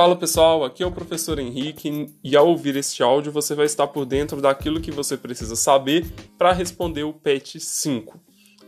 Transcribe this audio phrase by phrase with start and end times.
[0.00, 3.86] Fala pessoal, aqui é o professor Henrique e ao ouvir este áudio você vai estar
[3.86, 8.18] por dentro daquilo que você precisa saber para responder o PET 5.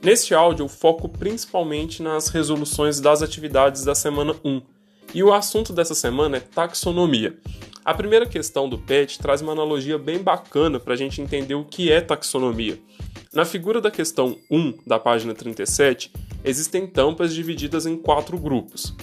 [0.03, 4.61] Neste áudio eu foco principalmente nas resoluções das atividades da semana 1
[5.15, 7.35] e o assunto dessa semana é taxonomia.
[7.83, 11.65] A primeira questão do PET traz uma analogia bem bacana para a gente entender o
[11.65, 12.79] que é taxonomia.
[13.33, 16.13] Na figura da questão 1 da página 37,
[16.45, 18.95] existem tampas divididas em quatro grupos.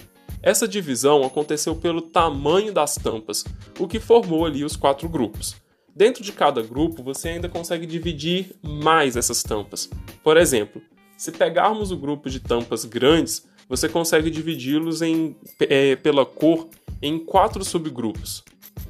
[0.42, 3.44] Essa divisão aconteceu pelo tamanho das tampas,
[3.78, 5.56] o que formou ali os quatro grupos.
[5.94, 9.90] Dentro de cada grupo, você ainda consegue dividir mais essas tampas.
[10.24, 10.82] Por exemplo,
[11.18, 15.02] se pegarmos o grupo de tampas grandes, você consegue dividi-los
[15.60, 16.70] é, pela cor
[17.02, 18.44] em quatro subgrupos.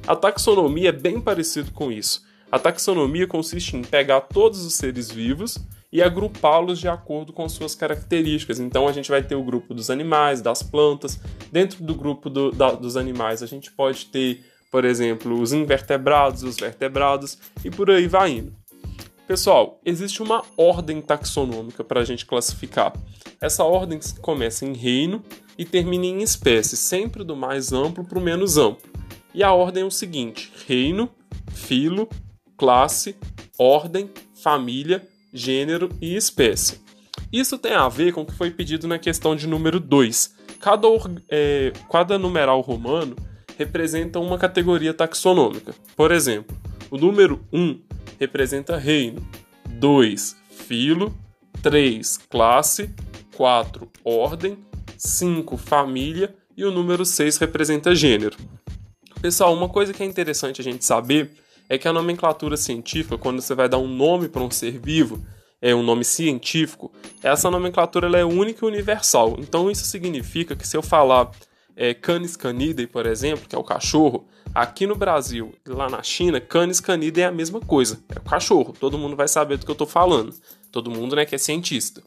[0.06, 2.22] A taxonomia é bem parecido com isso.
[2.50, 5.58] A taxonomia consiste em pegar todos os seres vivos
[5.92, 8.60] e agrupá-los de acordo com suas características.
[8.60, 11.18] Então a gente vai ter o grupo dos animais, das plantas.
[11.50, 16.42] Dentro do grupo do, da, dos animais a gente pode ter, por exemplo, os invertebrados,
[16.42, 18.60] os vertebrados e por aí vai indo.
[19.26, 22.92] Pessoal, existe uma ordem taxonômica para a gente classificar.
[23.40, 25.22] Essa ordem começa em reino
[25.56, 28.90] e termina em espécie, sempre do mais amplo para o menos amplo.
[29.32, 31.08] E a ordem é o seguinte: reino,
[31.52, 32.08] filo,
[32.56, 33.14] classe,
[33.56, 36.80] ordem, família, gênero e espécie.
[37.32, 40.34] Isso tem a ver com o que foi pedido na questão de número 2.
[40.60, 40.88] Cada,
[41.28, 43.16] é, cada numeral romano
[43.56, 45.74] representa uma categoria taxonômica.
[45.96, 46.56] Por exemplo,
[46.90, 47.80] o número 1
[48.18, 49.26] representa reino,
[49.68, 51.14] 2 filo,
[51.62, 52.90] 3 classe,
[53.36, 54.58] 4 ordem,
[54.96, 58.36] 5 família e o número 6 representa gênero.
[59.20, 61.30] Pessoal, uma coisa que é interessante a gente saber
[61.70, 65.24] é que a nomenclatura científica, quando você vai dar um nome para um ser vivo,
[65.62, 69.36] é um nome científico, essa nomenclatura é única e universal.
[69.38, 71.30] Então isso significa que se eu falar
[71.76, 76.02] é, Canis canidae, por exemplo, que é o cachorro, aqui no Brasil e lá na
[76.02, 78.74] China, Canis canidae é a mesma coisa, é o cachorro.
[78.78, 80.34] Todo mundo vai saber do que eu estou falando.
[80.72, 82.02] Todo mundo, né, que é cientista.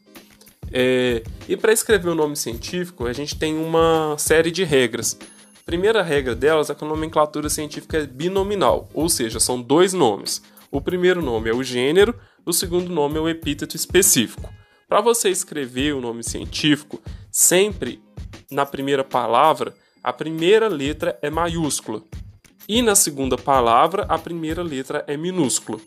[0.70, 5.18] É, e para escrever o nome científico, a gente tem uma série de regras
[5.64, 10.42] primeira regra delas é que a nomenclatura científica é binominal, ou seja, são dois nomes.
[10.70, 12.14] O primeiro nome é o gênero,
[12.44, 14.52] o segundo nome é o epíteto específico.
[14.88, 18.02] Para você escrever o nome científico, sempre
[18.50, 22.02] na primeira palavra, a primeira letra é maiúscula.
[22.68, 25.80] E na segunda palavra, a primeira letra é minúscula.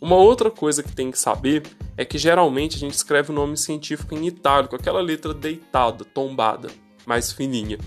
[0.00, 1.62] Uma outra coisa que tem que saber
[1.96, 6.68] é que geralmente a gente escreve o nome científico em itálico, aquela letra deitada, tombada,
[7.06, 7.78] mais fininha.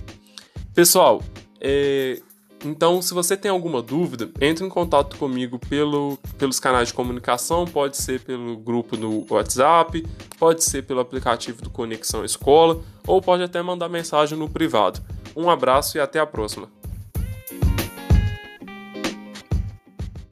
[0.73, 1.21] Pessoal,
[1.67, 2.21] é,
[2.63, 7.65] então se você tem alguma dúvida, entre em contato comigo pelo, pelos canais de comunicação,
[7.65, 10.05] pode ser pelo grupo do WhatsApp,
[10.37, 15.01] pode ser pelo aplicativo do Conexão Escola, ou pode até mandar mensagem no privado.
[15.35, 16.69] Um abraço e até a próxima.